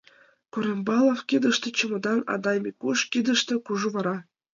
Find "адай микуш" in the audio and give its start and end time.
2.33-2.99